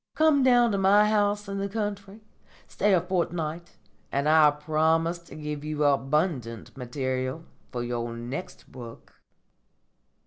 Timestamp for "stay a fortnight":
2.67-3.77